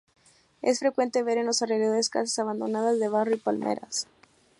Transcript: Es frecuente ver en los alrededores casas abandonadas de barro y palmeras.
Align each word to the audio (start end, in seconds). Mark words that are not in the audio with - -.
Es 0.63 0.79
frecuente 0.79 1.21
ver 1.21 1.37
en 1.37 1.45
los 1.45 1.61
alrededores 1.61 2.09
casas 2.09 2.39
abandonadas 2.39 2.97
de 2.99 3.07
barro 3.07 3.35
y 3.35 3.39
palmeras. 3.39 4.07